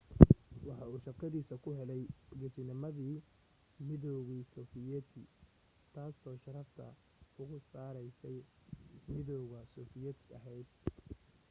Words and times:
waxa 0.67 0.85
uu 0.91 1.03
shaqadiisa 1.05 1.55
ku 1.63 1.69
helay 1.79 2.03
geesinamadii 2.39 3.15
midowgii 3.87 4.49
sofiyeeti 4.55 5.21
taasoo 5.95 6.37
sharafta 6.43 6.85
ugu 7.41 7.57
sarraysay 7.69 8.37
midowga 9.13 9.59
sofiyeeti 9.75 10.25
ahayd 10.37 10.67